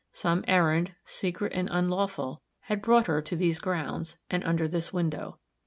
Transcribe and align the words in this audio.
Some 0.13 0.43
errand, 0.47 0.95
secret 1.05 1.53
and 1.53 1.69
unlawful, 1.71 2.41
had 2.61 2.81
brought 2.81 3.05
her 3.05 3.21
to 3.21 3.35
these 3.35 3.59
grounds, 3.59 4.17
and 4.31 4.43
under 4.43 4.67
this 4.67 4.91
window. 4.91 5.37